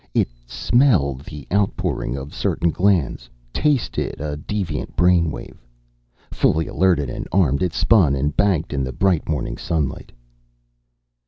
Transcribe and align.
It 0.15 0.29
smelled 0.47 1.21
the 1.25 1.45
outpouring 1.53 2.17
of 2.17 2.33
certain 2.33 2.71
glands, 2.71 3.29
tasted 3.53 4.19
a 4.19 4.35
deviant 4.35 4.95
brain 4.95 5.29
wave. 5.29 5.63
Fully 6.31 6.65
alerted 6.65 7.07
and 7.07 7.27
armed, 7.31 7.61
it 7.61 7.73
spun 7.73 8.15
and 8.15 8.35
banked 8.35 8.73
in 8.73 8.83
the 8.83 8.93
bright 8.93 9.29
morning 9.29 9.57
sunlight. 9.59 10.11